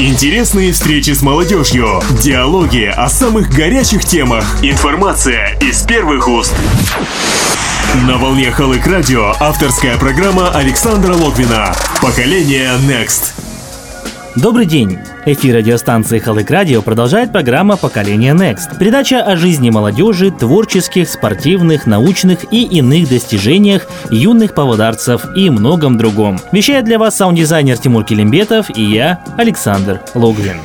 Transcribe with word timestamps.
Интересные 0.00 0.72
встречи 0.72 1.10
с 1.10 1.22
молодежью, 1.22 2.00
диалоги 2.22 2.84
о 2.84 3.08
самых 3.08 3.50
горячих 3.50 4.04
темах, 4.04 4.44
информация 4.62 5.58
из 5.60 5.82
первых 5.82 6.28
уст. 6.28 6.54
На 8.06 8.16
волне 8.16 8.52
Халык 8.52 8.86
Радио 8.86 9.34
авторская 9.40 9.98
программа 9.98 10.50
Александра 10.50 11.14
Логвина 11.14 11.74
«Поколение 12.00 12.74
Next». 12.86 13.47
Добрый 14.40 14.66
день! 14.66 15.00
Эфир 15.26 15.56
радиостанции 15.56 16.20
Халык 16.20 16.48
Радио 16.48 16.80
продолжает 16.80 17.32
программа 17.32 17.76
«Поколение 17.76 18.34
Next». 18.34 18.78
Передача 18.78 19.20
о 19.20 19.34
жизни 19.34 19.70
молодежи, 19.70 20.30
творческих, 20.30 21.08
спортивных, 21.08 21.86
научных 21.86 22.52
и 22.52 22.62
иных 22.62 23.08
достижениях 23.08 23.88
юных 24.10 24.54
поводарцев 24.54 25.26
и 25.34 25.50
многом 25.50 25.98
другом. 25.98 26.38
Вещает 26.52 26.84
для 26.84 27.00
вас 27.00 27.16
саунд-дизайнер 27.16 27.78
Тимур 27.78 28.04
Килимбетов 28.04 28.70
и 28.76 28.82
я, 28.82 29.24
Александр 29.36 30.02
Логвин. 30.14 30.58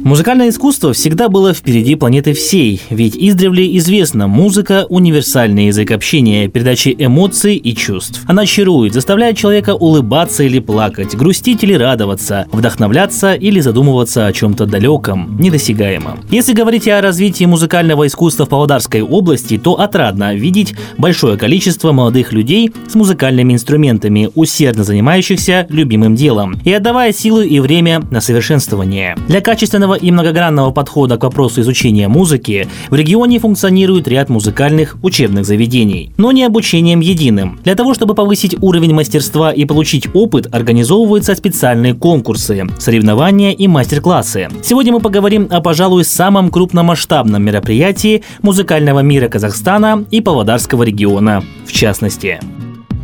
Музыкальное 0.00 0.48
искусство 0.48 0.92
всегда 0.92 1.28
было 1.28 1.54
впереди 1.54 1.94
планеты 1.94 2.32
всей, 2.32 2.82
ведь 2.90 3.16
издревле 3.16 3.76
известно, 3.78 4.26
музыка– 4.26 4.86
универсальный 4.88 5.68
язык 5.68 5.92
общения, 5.92 6.48
передачи 6.48 6.94
эмоций 6.98 7.54
и 7.56 7.76
чувств. 7.76 8.22
Она 8.26 8.44
чарует, 8.44 8.92
заставляет 8.92 9.38
человека 9.38 9.74
улыбаться 9.74 10.42
или 10.42 10.58
плакать, 10.58 11.14
грустить 11.14 11.62
или 11.62 11.74
радоваться, 11.74 12.46
вдохновляться 12.50 13.34
или 13.34 13.60
задумываться 13.60 14.26
о 14.26 14.32
чем-то 14.32 14.66
далеком, 14.66 15.36
недосягаемом. 15.38 16.20
Если 16.28 16.54
говорить 16.54 16.88
о 16.88 17.00
развитии 17.00 17.44
музыкального 17.44 18.08
искусства 18.08 18.46
в 18.46 18.48
Павлодарской 18.48 19.00
области, 19.00 19.58
то 19.58 19.78
отрадно 19.80 20.34
видеть 20.34 20.74
большое 20.98 21.38
количество 21.38 21.92
молодых 21.92 22.32
людей 22.32 22.72
с 22.88 22.96
музыкальными 22.96 23.52
инструментами, 23.52 24.28
усердно 24.34 24.82
занимающихся 24.82 25.66
любимым 25.70 26.16
делом 26.16 26.58
и 26.64 26.72
отдавая 26.72 27.12
силы 27.12 27.46
и 27.46 27.60
время 27.60 28.02
на 28.10 28.20
совершенствование. 28.20 29.16
Для 29.28 29.40
качественного 29.40 29.83
и 29.92 30.10
многогранного 30.10 30.70
подхода 30.70 31.18
к 31.18 31.24
вопросу 31.24 31.60
изучения 31.60 32.08
музыки 32.08 32.66
в 32.88 32.94
регионе 32.94 33.38
функционирует 33.38 34.08
ряд 34.08 34.30
музыкальных 34.30 34.96
учебных 35.02 35.44
заведений, 35.44 36.12
но 36.16 36.32
не 36.32 36.44
обучением 36.44 37.00
единым. 37.00 37.60
Для 37.62 37.74
того, 37.74 37.92
чтобы 37.92 38.14
повысить 38.14 38.56
уровень 38.62 38.94
мастерства 38.94 39.52
и 39.52 39.66
получить 39.66 40.08
опыт, 40.14 40.48
организовываются 40.54 41.34
специальные 41.34 41.94
конкурсы, 41.94 42.64
соревнования 42.78 43.52
и 43.52 43.68
мастер-классы. 43.68 44.48
Сегодня 44.62 44.92
мы 44.92 45.00
поговорим 45.00 45.48
о, 45.50 45.60
пожалуй, 45.60 46.04
самом 46.04 46.50
крупномасштабном 46.50 47.42
мероприятии 47.42 48.22
музыкального 48.40 49.00
мира 49.00 49.28
Казахстана 49.28 50.04
и 50.10 50.20
Павлодарского 50.20 50.84
региона 50.84 51.44
в 51.66 51.72
частности. 51.72 52.40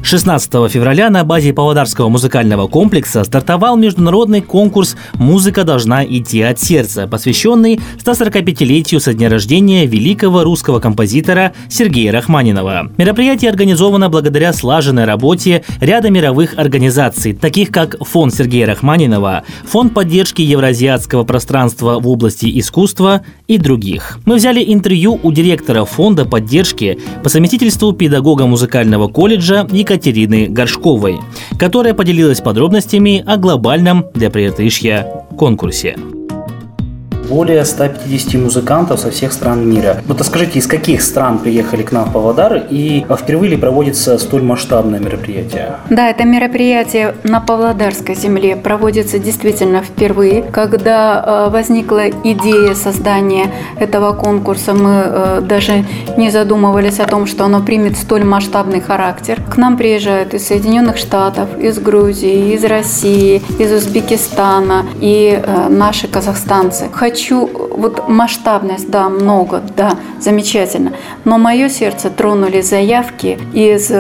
16 0.03 0.71
февраля 0.71 1.11
на 1.11 1.25
базе 1.25 1.53
Павлодарского 1.53 2.09
музыкального 2.09 2.67
комплекса 2.67 3.23
стартовал 3.23 3.77
международный 3.77 4.41
конкурс 4.41 4.97
«Музыка 5.15 5.63
должна 5.63 6.05
идти 6.05 6.41
от 6.41 6.59
сердца», 6.59 7.07
посвященный 7.07 7.81
145-летию 8.03 9.01
со 9.01 9.13
дня 9.13 9.29
рождения 9.29 9.87
великого 9.87 10.43
русского 10.43 10.81
композитора 10.81 11.53
Сергея 11.69 12.13
Рахманинова. 12.13 12.91
Мероприятие 12.97 13.51
организовано 13.51 14.09
благодаря 14.09 14.53
слаженной 14.53 15.05
работе 15.05 15.65
ряда 15.81 16.11
мировых 16.11 16.59
организаций, 16.59 17.35
таких 17.35 17.71
как 17.71 17.97
Фонд 18.05 18.35
Сергея 18.35 18.67
Рахманинова, 18.67 19.45
Фонд 19.65 19.95
поддержки 19.95 20.41
евразиатского 20.41 21.25
пространства 21.25 22.01
в 22.01 22.09
области 22.09 22.59
искусства 22.59 23.21
и 23.47 23.59
других. 23.59 24.19
Мы 24.25 24.37
взяли 24.37 24.65
интервью 24.67 25.21
у 25.23 25.31
директора 25.31 25.85
Фонда 25.85 26.25
поддержки 26.25 26.99
по 27.23 27.29
совместительству 27.29 27.93
педагога 27.93 28.47
музыкального 28.47 29.07
колледжа 29.09 29.69
и 29.71 29.85
Екатерины 29.91 30.47
Горшковой, 30.47 31.19
которая 31.59 31.95
поделилась 31.95 32.41
подробностями 32.41 33.25
о 33.27 33.37
глобальном 33.37 34.07
для 34.15 34.31
Приятышья 34.31 35.27
конкурсе 35.37 35.97
более 37.31 37.65
150 37.65 38.35
музыкантов 38.35 38.99
со 38.99 39.11
всех 39.11 39.33
стран 39.33 39.67
мира. 39.69 40.03
Вот 40.07 40.21
скажите, 40.27 40.59
из 40.59 40.67
каких 40.67 41.01
стран 41.01 41.39
приехали 41.39 41.83
к 41.83 41.93
нам 41.93 42.11
в 42.11 42.13
Павлодар 42.13 42.67
и 42.69 43.07
впервые 43.19 43.51
ли 43.51 43.57
проводится 43.57 44.19
столь 44.19 44.43
масштабное 44.43 44.99
мероприятие? 44.99 45.77
Да, 45.91 46.11
это 46.11 46.25
мероприятие 46.25 47.15
на 47.23 47.41
Павлодарской 47.41 48.17
земле 48.17 48.57
проводится 48.57 49.19
действительно 49.21 49.81
впервые. 49.83 50.43
Когда 50.43 51.47
э, 51.47 51.51
возникла 51.51 52.11
идея 52.11 52.75
создания 52.75 53.53
этого 53.79 54.13
конкурса, 54.13 54.75
мы 54.75 55.03
э, 55.05 55.41
даже 55.43 55.85
не 56.17 56.31
задумывались 56.31 56.99
о 56.99 57.07
том, 57.07 57.27
что 57.27 57.45
оно 57.45 57.63
примет 57.63 57.97
столь 57.97 58.25
масштабный 58.25 58.81
характер. 58.81 59.41
К 59.49 59.57
нам 59.57 59.77
приезжают 59.77 60.35
из 60.35 60.49
Соединенных 60.49 60.97
Штатов, 60.97 61.49
из 61.61 61.79
Грузии, 61.79 62.55
из 62.55 62.65
России, 62.65 63.41
из 63.59 63.73
Узбекистана 63.73 64.87
и 65.01 65.41
наши 65.69 66.09
казахстанцы. 66.09 66.89
Хочу 66.93 67.20
хочу 67.21 67.47
вот 67.47 68.09
масштабность, 68.09 68.91
да, 68.91 69.09
много, 69.09 69.63
да, 69.77 69.93
замечательно. 70.21 70.93
Но 71.25 71.39
мое 71.39 71.69
сердце 71.69 72.09
тронули 72.09 72.63
заявки 72.63 73.39
из 73.53 73.93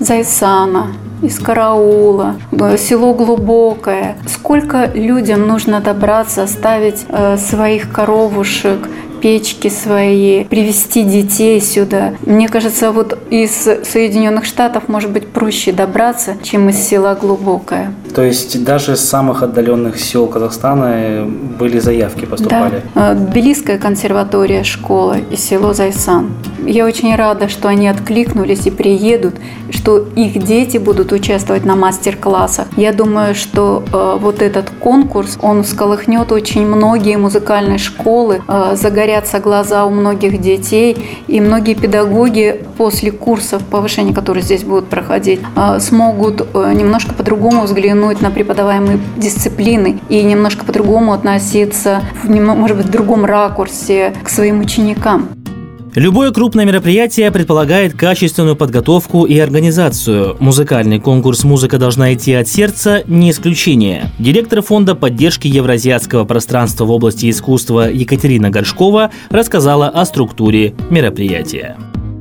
Зайсана, 0.00 0.88
из 1.22 1.38
Караула, 1.38 2.34
село 2.76 3.14
Глубокое. 3.14 4.16
Сколько 4.26 4.90
людям 4.92 5.46
нужно 5.46 5.80
добраться, 5.80 6.42
оставить 6.42 7.06
э, 7.08 7.36
своих 7.36 7.92
коровушек, 7.92 8.88
печки 9.24 9.68
свои, 9.68 10.44
привести 10.44 11.02
детей 11.02 11.58
сюда. 11.58 12.12
Мне 12.26 12.46
кажется, 12.46 12.92
вот 12.92 13.18
из 13.30 13.52
Соединенных 13.52 14.44
Штатов 14.44 14.86
может 14.88 15.10
быть 15.12 15.28
проще 15.28 15.72
добраться, 15.72 16.34
чем 16.42 16.68
из 16.68 16.76
села 16.76 17.14
Глубокое. 17.18 17.94
То 18.14 18.22
есть 18.22 18.62
даже 18.64 18.96
с 18.96 19.00
самых 19.00 19.42
отдаленных 19.42 19.98
сел 19.98 20.26
Казахстана 20.26 21.24
были 21.58 21.78
заявки 21.78 22.26
поступали? 22.26 22.82
Да. 22.94 23.14
Тбилисская 23.14 23.78
консерватория, 23.78 24.62
школа 24.62 25.16
и 25.30 25.36
село 25.36 25.72
Зайсан. 25.72 26.28
Я 26.66 26.86
очень 26.86 27.14
рада, 27.14 27.48
что 27.48 27.68
они 27.68 27.88
откликнулись 27.88 28.66
и 28.66 28.70
приедут, 28.70 29.34
что 29.70 29.98
их 29.98 30.42
дети 30.42 30.78
будут 30.78 31.12
участвовать 31.12 31.64
на 31.64 31.76
мастер-классах. 31.76 32.68
Я 32.76 32.92
думаю, 32.92 33.34
что 33.34 33.82
э, 33.92 34.18
вот 34.18 34.40
этот 34.40 34.70
конкурс, 34.70 35.38
он 35.42 35.62
всколыхнет 35.62 36.32
очень 36.32 36.66
многие 36.66 37.16
музыкальные 37.16 37.78
школы, 37.78 38.42
э, 38.48 38.76
загорятся 38.76 39.40
глаза 39.40 39.84
у 39.84 39.90
многих 39.90 40.40
детей, 40.40 40.96
и 41.26 41.40
многие 41.40 41.74
педагоги 41.74 42.64
после 42.78 43.12
курсов 43.12 43.62
повышения, 43.64 44.14
которые 44.14 44.42
здесь 44.42 44.64
будут 44.64 44.86
проходить, 44.86 45.40
э, 45.56 45.78
смогут 45.80 46.46
э, 46.54 46.72
немножко 46.72 47.12
по-другому 47.12 47.64
взглянуть 47.64 48.22
на 48.22 48.30
преподаваемые 48.30 48.98
дисциплины 49.16 50.00
и 50.08 50.22
немножко 50.22 50.64
по-другому 50.64 51.12
относиться, 51.12 52.02
в, 52.22 52.30
может 52.30 52.78
быть, 52.78 52.86
в 52.86 52.90
другом 52.90 53.26
ракурсе 53.26 54.14
к 54.22 54.30
своим 54.30 54.60
ученикам. 54.60 55.28
Любое 55.94 56.32
крупное 56.32 56.64
мероприятие 56.64 57.30
предполагает 57.30 57.94
качественную 57.94 58.56
подготовку 58.56 59.26
и 59.26 59.38
организацию. 59.38 60.36
Музыкальный 60.40 60.98
конкурс 60.98 61.44
«Музыка 61.44 61.78
должна 61.78 62.12
идти 62.14 62.34
от 62.34 62.48
сердца»– 62.48 63.04
не 63.06 63.30
исключение. 63.30 64.10
Директор 64.18 64.60
фонда 64.60 64.96
поддержки 64.96 65.46
евразиатского 65.46 66.24
пространства 66.24 66.84
в 66.84 66.90
области 66.90 67.30
искусства 67.30 67.88
Екатерина 67.88 68.50
Горшкова 68.50 69.12
рассказала 69.30 69.88
о 69.88 70.04
структуре 70.04 70.74
мероприятия. 70.90 71.76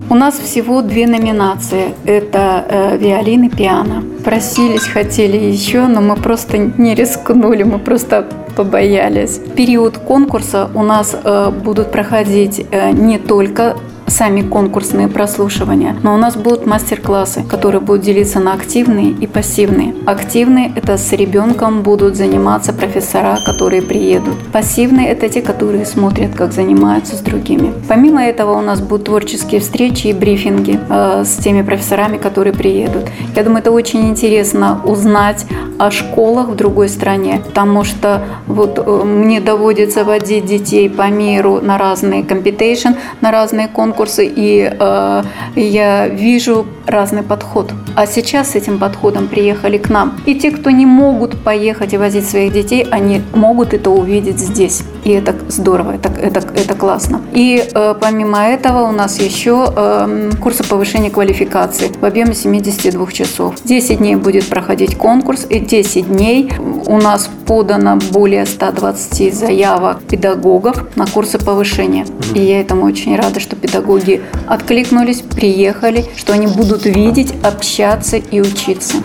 У 0.09 0.15
нас 0.15 0.37
всего 0.37 0.81
две 0.81 1.07
номинации. 1.07 1.93
Это 2.05 2.65
э, 2.69 2.97
виолин 2.97 3.43
и 3.45 3.49
пиано. 3.49 4.03
Просились, 4.23 4.85
хотели 4.85 5.37
еще, 5.37 5.87
но 5.87 6.01
мы 6.01 6.15
просто 6.15 6.57
не 6.57 6.93
рискнули, 6.93 7.63
мы 7.63 7.79
просто 7.79 8.25
побоялись. 8.55 9.37
В 9.37 9.51
период 9.51 9.97
конкурса 9.97 10.69
у 10.75 10.83
нас 10.83 11.15
э, 11.15 11.51
будут 11.51 11.91
проходить 11.91 12.65
э, 12.71 12.91
не 12.91 13.17
только 13.17 13.75
сами 14.07 14.41
конкурсные 14.41 15.07
прослушивания, 15.07 15.95
но 16.03 16.13
у 16.13 16.17
нас 16.17 16.35
будут 16.35 16.65
мастер-классы, 16.65 17.43
которые 17.43 17.81
будут 17.81 18.01
делиться 18.01 18.39
на 18.39 18.53
активные 18.53 19.11
и 19.11 19.27
пассивные. 19.27 19.95
Активные– 20.05 20.71
это 20.75 20.97
с 20.97 21.11
ребенком 21.13 21.81
будут 21.81 22.15
заниматься 22.15 22.73
профессора, 22.73 23.37
которые 23.45 23.81
приедут. 23.81 24.35
Пассивные– 24.51 25.07
это 25.09 25.29
те, 25.29 25.41
которые 25.41 25.85
смотрят, 25.85 26.35
как 26.35 26.51
занимаются 26.51 27.15
с 27.15 27.19
другими. 27.19 27.73
Помимо 27.87 28.23
этого 28.23 28.57
у 28.57 28.61
нас 28.61 28.81
будут 28.81 29.05
творческие 29.05 29.61
встречи 29.61 30.07
и 30.07 30.13
брифинги 30.13 30.79
э, 30.89 31.23
с 31.25 31.35
теми 31.37 31.61
профессорами, 31.61 32.17
которые 32.17 32.53
приедут. 32.53 33.03
Я 33.35 33.43
думаю, 33.43 33.59
это 33.59 33.71
очень 33.71 34.09
интересно 34.09 34.81
узнать 34.83 35.45
о 35.79 35.91
школах 35.91 36.49
в 36.49 36.55
другой 36.55 36.89
стране, 36.89 37.41
потому 37.45 37.83
что 37.83 38.21
вот 38.47 38.79
э, 38.79 39.03
мне 39.03 39.39
доводится 39.41 40.03
водить 40.03 40.45
детей 40.45 40.89
по 40.89 41.09
миру 41.09 41.59
на 41.61 41.77
разные 41.77 42.21
competition, 42.21 42.95
на 43.21 43.31
разные 43.31 43.67
конкурсы, 43.67 43.92
конкурсы, 43.93 44.25
и 44.25 44.69
э, 44.79 45.23
я 45.55 46.07
вижу 46.07 46.65
разный 46.87 47.23
подход. 47.23 47.71
А 47.95 48.05
сейчас 48.05 48.51
с 48.51 48.55
этим 48.55 48.79
подходом 48.79 49.27
приехали 49.27 49.77
к 49.77 49.89
нам. 49.89 50.19
И 50.25 50.35
те, 50.35 50.51
кто 50.51 50.71
не 50.71 50.85
могут 50.85 51.37
поехать 51.43 51.93
и 51.93 51.97
возить 51.97 52.27
своих 52.27 52.53
детей, 52.53 52.87
они 52.91 53.21
могут 53.33 53.73
это 53.73 53.89
увидеть 53.89 54.39
здесь. 54.39 54.83
И 55.03 55.11
это 55.11 55.35
здорово, 55.49 55.95
это, 55.95 56.09
это, 56.09 56.39
это 56.55 56.75
классно. 56.75 57.21
И 57.33 57.63
э, 57.73 57.95
помимо 57.99 58.39
этого 58.39 58.87
у 58.87 58.91
нас 58.91 59.19
еще 59.19 59.71
э, 59.75 60.31
курсы 60.41 60.63
повышения 60.63 61.09
квалификации 61.09 61.91
в 61.99 62.05
объеме 62.05 62.33
72 62.33 63.11
часов. 63.11 63.55
10 63.63 63.97
дней 63.97 64.15
будет 64.15 64.47
проходить 64.47 64.97
конкурс, 64.97 65.45
и 65.49 65.59
10 65.59 66.07
дней 66.07 66.51
у 66.85 66.97
нас 66.97 67.29
подано 67.45 67.99
более 68.11 68.45
120 68.45 69.33
заявок 69.33 70.01
педагогов 70.03 70.95
на 70.95 71.05
курсы 71.05 71.37
повышения. 71.37 72.05
И 72.33 72.39
я 72.39 72.61
этому 72.61 72.85
очень 72.85 73.15
рада, 73.15 73.39
что 73.39 73.55
педагоги 73.55 74.21
откликнулись, 74.47 75.21
приехали, 75.21 76.05
что 76.15 76.33
они 76.33 76.47
будут 76.47 76.85
видеть, 76.85 77.33
общаться 77.43 78.17
и 78.17 78.41
учиться. 78.41 78.97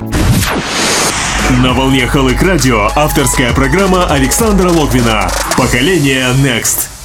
На 1.50 1.72
волне 1.72 2.06
Халык 2.06 2.42
Радио 2.42 2.90
авторская 2.94 3.54
программа 3.54 4.04
Александра 4.04 4.68
Логвина 4.68 5.30
«Поколение 5.56 6.26
Next». 6.34 6.97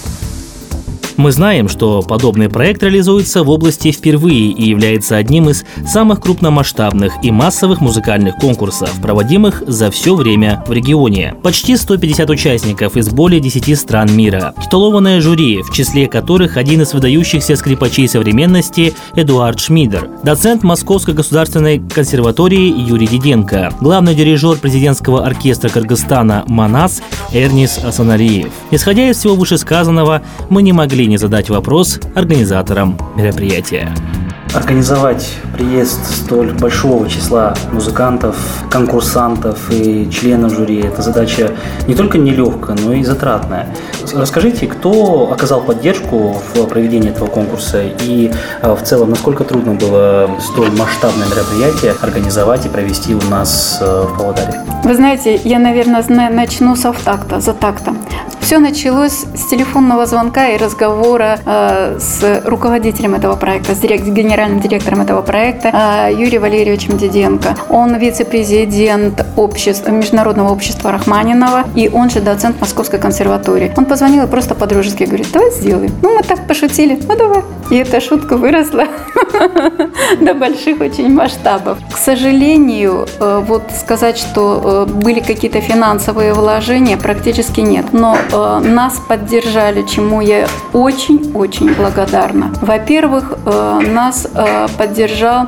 Мы 1.24 1.32
знаем, 1.32 1.70
что 1.70 2.02
подобный 2.02 2.50
проект 2.50 2.84
реализуется 2.84 3.44
в 3.44 3.50
области 3.50 3.94
впервые 3.94 4.50
и 4.50 4.68
является 4.68 5.16
одним 5.16 5.50
из 5.50 5.64
самых 5.88 6.20
крупномасштабных 6.20 7.14
и 7.24 7.32
массовых 7.32 7.80
музыкальных 7.80 8.36
конкурсов, 8.36 8.92
проводимых 9.02 9.64
за 9.66 9.90
все 9.90 10.16
время 10.16 10.66
в 10.68 10.74
регионе. 10.74 11.34
Почти 11.42 11.78
150 11.78 12.30
участников 12.30 12.98
из 12.98 13.08
более 13.08 13.40
10 13.40 13.80
стран 13.80 14.14
мира. 14.14 14.54
Титулованное 14.62 15.22
жюри, 15.22 15.62
в 15.62 15.72
числе 15.72 16.08
которых 16.08 16.58
один 16.58 16.82
из 16.82 16.94
выдающихся 16.94 17.56
скрипачей 17.56 18.10
современности 18.10 18.94
Эдуард 19.16 19.62
Шмидер, 19.62 20.10
доцент 20.24 20.64
Московской 20.64 21.14
государственной 21.14 21.80
консерватории 21.80 22.68
Юрий 22.86 23.08
Диденко, 23.08 23.72
главный 23.80 24.14
дирижер 24.14 24.58
президентского 24.58 25.26
оркестра 25.26 25.70
Кыргызстана 25.70 26.44
Манас 26.48 27.02
Эрнис 27.32 27.78
Асанариев. 27.78 28.50
Исходя 28.72 29.10
из 29.10 29.20
всего 29.20 29.36
вышесказанного, 29.36 30.22
мы 30.50 30.62
не 30.62 30.74
могли 30.74 31.04
могли 31.04 31.13
не 31.14 31.18
задать 31.18 31.48
вопрос 31.48 32.00
организаторам 32.16 32.98
мероприятия. 33.16 33.94
Организовать 34.56 35.36
приезд 35.56 36.04
столь 36.06 36.54
большого 36.54 37.08
числа 37.08 37.54
музыкантов, 37.72 38.36
конкурсантов 38.72 39.70
и 39.70 40.10
членов 40.10 40.56
жюри– 40.56 40.80
это 40.84 41.04
задача 41.04 41.52
не 41.88 41.94
только 41.94 42.18
нелегкая, 42.18 42.76
но 42.84 42.94
и 42.94 43.04
затратная. 43.04 43.68
Расскажите, 44.12 44.66
кто 44.66 45.32
оказал 45.32 45.62
поддержку 45.62 46.42
в 46.56 46.66
проведении 46.66 47.12
этого 47.12 47.28
конкурса 47.28 47.84
и 47.84 48.32
э, 48.62 48.76
в 48.76 48.82
целом, 48.84 49.12
насколько 49.12 49.44
трудно 49.44 49.76
было 49.76 50.32
столь 50.40 50.72
масштабное 50.72 51.28
мероприятие 51.28 51.94
организовать 52.02 52.66
и 52.66 52.70
провести 52.70 53.14
у 53.14 53.22
нас 53.30 53.78
э, 53.82 54.06
в 54.08 54.18
Павлодаре? 54.18 54.62
Вы 54.84 54.96
знаете, 54.96 55.40
я, 55.44 55.60
наверное, 55.60 56.04
начну 56.32 56.76
с 56.76 56.86
автакта, 56.86 57.40
за 57.40 57.54
такта. 57.54 57.94
Все 58.44 58.60
началось 58.60 59.24
с 59.34 59.46
телефонного 59.50 60.06
звонка 60.06 60.50
и 60.50 60.58
разговора 60.58 61.40
э, 61.46 61.98
с 61.98 62.42
руководителем 62.44 63.16
этого 63.16 63.38
проекта, 63.38 63.74
с 63.74 63.80
генеральным 63.80 64.60
директором 64.60 65.00
этого 65.00 65.22
проекта 65.22 65.70
э, 66.10 66.14
Юрием 66.14 66.42
Валерьевичем 66.42 66.98
Диденко. 66.98 67.56
Он 67.70 67.96
вице-президент 67.96 69.26
общества, 69.38 69.92
Международного 69.92 70.52
общества 70.52 70.92
Рахманинова 70.92 71.64
и 71.74 71.88
он 71.88 72.10
же 72.10 72.20
доцент 72.20 72.60
Московской 72.60 73.00
консерватории. 73.00 73.72
Он 73.78 73.86
позвонил 73.86 74.26
и 74.26 74.28
просто 74.28 74.56
по-дружески 74.56 75.06
говорит, 75.06 75.32
давай 75.32 75.50
сделаем. 75.52 75.94
Ну, 76.02 76.14
мы 76.14 76.22
так 76.22 76.46
пошутили, 76.46 77.00
ну 77.08 77.16
давай. 77.16 77.44
И 77.70 77.78
эта 77.78 78.02
шутка 78.02 78.36
выросла 78.36 78.84
до 80.20 80.34
больших 80.34 80.82
очень 80.82 81.10
масштабов. 81.14 81.78
К 81.94 81.98
сожалению, 81.98 83.08
э, 83.22 83.42
вот 83.48 83.64
сказать, 83.80 84.18
что 84.18 84.86
э, 84.90 84.92
были 84.92 85.22
какие-то 85.22 85.62
финансовые 85.62 86.34
вложения, 86.34 86.98
практически 86.98 87.62
нет. 87.62 87.86
Но 87.94 88.18
э, 88.34 88.60
нас 88.60 89.00
поддержали, 89.08 89.84
чему 89.84 90.22
я 90.22 90.48
очень-очень 90.74 91.74
благодарна. 91.74 92.52
Во-первых, 92.62 93.38
нас 93.46 94.28
поддержал 94.78 95.48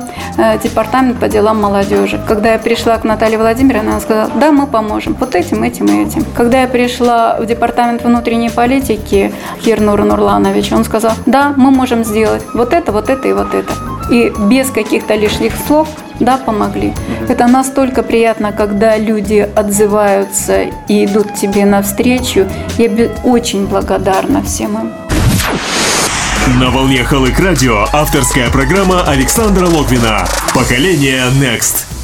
департамент 0.62 1.18
по 1.18 1.28
делам 1.28 1.60
молодежи. 1.60 2.20
Когда 2.26 2.52
я 2.52 2.58
пришла 2.58 2.96
к 2.98 3.04
Наталье 3.04 3.38
Владимировне, 3.38 3.90
она 3.90 4.00
сказала, 4.00 4.30
да, 4.34 4.52
мы 4.52 4.66
поможем 4.66 5.16
вот 5.18 5.34
этим, 5.34 5.62
этим 5.62 5.86
и 5.86 6.04
этим. 6.04 6.24
Когда 6.36 6.62
я 6.62 6.68
пришла 6.68 7.36
в 7.40 7.46
департамент 7.46 8.02
внутренней 8.04 8.50
политики 8.50 9.32
Кирнур 9.64 10.04
Нурланович, 10.04 10.72
он 10.72 10.84
сказал, 10.84 11.12
да, 11.26 11.52
мы 11.56 11.70
можем 11.70 12.04
сделать 12.04 12.42
вот 12.54 12.72
это, 12.72 12.92
вот 12.92 13.10
это 13.10 13.28
и 13.28 13.32
вот 13.32 13.54
это. 13.54 13.72
И 14.10 14.32
без 14.48 14.70
каких-то 14.70 15.14
лишних 15.14 15.52
слов 15.66 15.88
да, 16.20 16.38
помогли. 16.38 16.94
Это 17.28 17.46
настолько 17.46 18.02
приятно, 18.02 18.52
когда 18.52 18.96
люди 18.96 19.48
отзываются 19.54 20.62
и 20.88 21.04
идут 21.04 21.34
тебе 21.34 21.64
навстречу. 21.64 22.46
Я 22.78 22.90
очень 23.24 23.66
благодарна 23.66 24.42
всем 24.42 24.78
им. 24.78 24.92
На 26.60 26.70
волне 26.70 27.02
Халык 27.02 27.38
Радио 27.40 27.86
авторская 27.92 28.50
программа 28.50 29.02
Александра 29.02 29.66
Логвина 29.66 30.26
«Поколение 30.54 31.24
Next». 31.40 31.95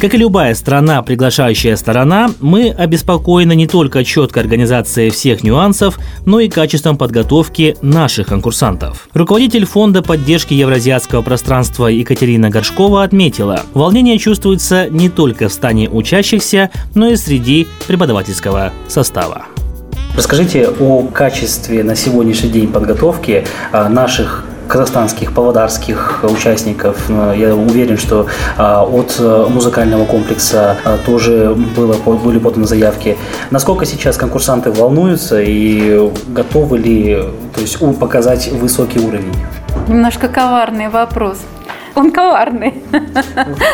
Как 0.00 0.14
и 0.14 0.16
любая 0.16 0.54
страна, 0.54 1.02
приглашающая 1.02 1.76
сторона, 1.76 2.30
мы 2.40 2.70
обеспокоены 2.70 3.54
не 3.54 3.66
только 3.66 4.02
четкой 4.02 4.44
организацией 4.44 5.10
всех 5.10 5.42
нюансов, 5.44 5.98
но 6.24 6.40
и 6.40 6.48
качеством 6.48 6.96
подготовки 6.96 7.76
наших 7.82 8.28
конкурсантов. 8.28 9.10
Руководитель 9.12 9.66
фонда 9.66 10.00
поддержки 10.00 10.54
евразиатского 10.54 11.20
пространства 11.20 11.88
Екатерина 11.88 12.48
Горшкова 12.48 13.02
отметила, 13.02 13.60
волнение 13.74 14.16
чувствуется 14.16 14.88
не 14.88 15.10
только 15.10 15.50
в 15.50 15.52
стане 15.52 15.90
учащихся, 15.90 16.70
но 16.94 17.08
и 17.08 17.16
среди 17.16 17.68
преподавательского 17.86 18.72
состава. 18.88 19.48
Расскажите 20.16 20.68
о 20.80 21.02
качестве 21.08 21.84
на 21.84 21.94
сегодняшний 21.94 22.48
день 22.48 22.68
подготовки 22.68 23.44
а, 23.70 23.90
наших 23.90 24.46
казахстанских, 24.70 25.32
павлодарских 25.32 26.24
участников. 26.24 26.96
Я 27.36 27.54
уверен, 27.54 27.98
что 27.98 28.26
а, 28.56 28.84
от 28.84 29.16
э, 29.18 29.46
музыкального 29.50 30.04
комплекса 30.04 30.76
тоже 31.04 31.56
было, 31.76 31.94
были 31.94 32.38
поданы 32.38 32.66
заявки. 32.66 33.18
Насколько 33.50 33.84
сейчас 33.84 34.16
конкурсанты 34.16 34.70
волнуются 34.70 35.40
и 35.40 36.10
готовы 36.28 36.78
ли 36.78 37.24
то 37.54 37.60
есть, 37.60 37.78
показать 37.98 38.48
высокий 38.52 39.00
уровень? 39.00 39.34
Немножко 39.88 40.28
коварный 40.28 40.88
вопрос. 40.88 41.38
Он 41.94 42.10
коварный. 42.10 42.74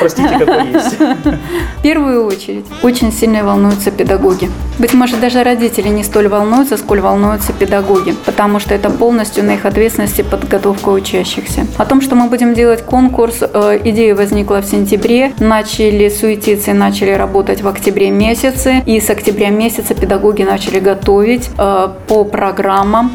Простите, 0.01 0.39
какой 0.39 0.73
есть. 0.73 0.99
В 0.99 1.83
первую 1.83 2.27
очередь, 2.27 2.65
очень 2.83 3.13
сильно 3.13 3.45
волнуются 3.45 3.91
педагоги. 3.91 4.51
Быть 4.79 4.95
может, 4.95 5.21
даже 5.21 5.43
родители 5.43 5.89
не 5.89 6.05
столь 6.05 6.29
волнуются, 6.29 6.77
сколь 6.77 7.01
волнуются 7.01 7.53
педагоги, 7.53 8.15
потому 8.25 8.61
что 8.61 8.75
это 8.75 8.91
полностью 8.91 9.45
на 9.45 9.55
их 9.55 9.65
ответственности 9.65 10.23
подготовка 10.23 10.91
учащихся. 10.91 11.67
О 11.79 11.85
том, 11.85 12.01
что 12.01 12.15
мы 12.15 12.29
будем 12.29 12.55
делать 12.55 12.83
конкурс, 12.83 13.39
э, 13.41 13.81
идея 13.85 14.15
возникла 14.15 14.61
в 14.61 14.67
сентябре, 14.67 15.33
начали 15.39 16.09
суетиться 16.09 16.73
и 16.73 16.75
начали 16.75 17.13
работать 17.13 17.63
в 17.63 17.69
октябре 17.69 18.11
месяце, 18.11 18.83
и 18.87 19.01
с 19.01 19.11
октября 19.11 19.51
месяца 19.51 19.95
педагоги 19.95 20.43
начали 20.43 20.79
готовить 20.79 21.51
э, 21.59 21.89
по 22.09 22.25
программам 22.25 23.13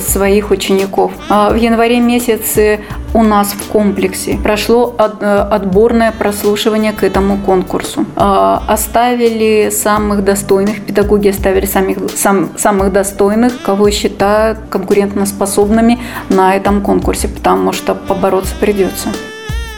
своих 0.00 0.50
учеников. 0.50 1.12
А 1.28 1.50
в 1.50 1.56
январе 1.56 2.00
месяце 2.00 2.80
у 3.14 3.22
нас 3.22 3.52
в 3.52 3.68
комплексе 3.70 4.38
прошло 4.42 4.94
э, 4.98 5.48
отборное 5.50 6.12
прослушивание 6.12 6.92
к 6.92 7.04
этому 7.04 7.38
конкурсу. 7.38 8.04
А, 8.16 8.62
оставили 8.68 9.70
самых 9.70 10.24
достойных, 10.24 10.84
педагоги 10.84 11.28
оставили 11.28 11.66
самих, 11.66 11.98
сам, 12.16 12.50
самых 12.56 12.92
достойных, 12.92 13.62
кого 13.62 13.90
считают 13.90 14.58
конкурентоспособными 14.68 15.98
на 16.28 16.56
этом 16.56 16.80
конкурсе, 16.80 17.28
потому 17.28 17.72
что 17.72 17.94
побороться 17.94 18.54
придется. 18.60 19.08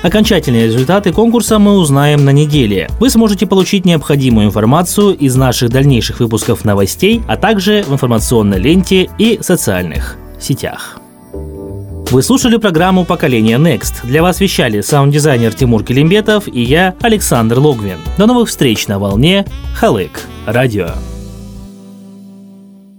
Окончательные 0.07 0.67
результаты 0.67 1.13
конкурса 1.13 1.59
мы 1.59 1.79
узнаем 1.79 2.25
на 2.25 2.31
неделе. 2.31 2.89
Вы 3.01 3.11
сможете 3.11 3.45
получить 3.45 3.85
необходимую 3.85 4.47
информацию 4.47 5.17
из 5.17 5.35
наших 5.35 5.71
дальнейших 5.71 6.21
выпусков 6.21 6.65
новостей, 6.65 7.23
а 7.27 7.37
также 7.37 7.83
в 7.83 7.93
информационной 7.93 8.61
ленте 8.61 9.11
и 9.19 9.41
социальных 9.43 10.17
сетях. 10.41 11.01
Вы 11.33 12.23
слушали 12.23 12.57
программу 12.57 13.05
«Поколение 13.05 13.59
Next». 13.59 14.07
Для 14.07 14.23
вас 14.23 14.39
вещали 14.39 14.81
саунд-дизайнер 14.81 15.53
Тимур 15.53 15.83
Келимбетов 15.83 16.47
и 16.47 16.63
я, 16.63 16.95
Александр 17.01 17.59
Логвин. 17.59 17.99
До 18.17 18.27
новых 18.27 18.49
встреч 18.49 18.87
на 18.87 19.01
волне. 19.01 19.45
Халык. 19.75 20.21
Радио. 20.47 20.91